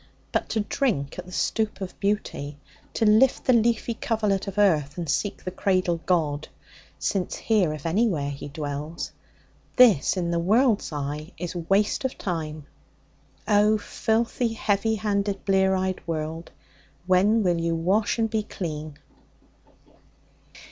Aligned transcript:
But 0.31 0.49
to 0.49 0.61
drink 0.61 1.19
at 1.19 1.27
the 1.27 1.31
stoup 1.31 1.79
of 1.79 1.99
beauty; 1.99 2.57
to 2.95 3.05
lift 3.05 3.45
the 3.45 3.53
leafy 3.53 3.93
coverlet 3.93 4.47
of 4.47 4.57
earth 4.57 4.97
and 4.97 5.07
seek 5.07 5.43
the 5.43 5.51
cradled 5.51 6.07
God 6.07 6.47
(since 6.97 7.35
here, 7.35 7.71
if 7.71 7.85
anywhere, 7.85 8.31
He 8.31 8.47
dwells), 8.47 9.11
this 9.75 10.17
in 10.17 10.31
the 10.31 10.39
world's 10.39 10.91
eye 10.91 11.33
is 11.37 11.55
waste 11.55 12.03
of 12.03 12.17
time. 12.17 12.65
Oh, 13.47 13.77
filthy, 13.77 14.53
heavy 14.53 14.95
handed, 14.95 15.45
blear 15.45 15.75
eyed 15.75 16.01
world, 16.07 16.49
when 17.05 17.43
will 17.43 17.61
you 17.61 17.75
wash 17.75 18.17
and 18.17 18.27
be 18.27 18.41
clean? 18.41 18.97